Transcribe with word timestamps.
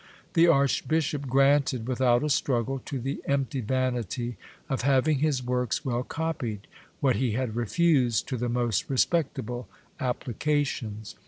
The 0.33 0.47
archbishop 0.47 1.27
granted, 1.29 1.87
without 1.87 2.23
a 2.23 2.29
struggle, 2.31 2.79
to 2.85 2.97
the 2.99 3.21
empty 3.25 3.61
vanity 3.61 4.35
of 4.67 4.81
having 4.81 5.19
his 5.19 5.43
works 5.45 5.85
well 5.85 6.01
copied, 6.01 6.65
what 7.01 7.17
he 7.17 7.33
had 7.33 7.55
refused 7.55 8.27
to 8.29 8.37
the 8.37 8.49
most 8.49 8.89
respectable 8.89 9.67
applications. 9.99 11.13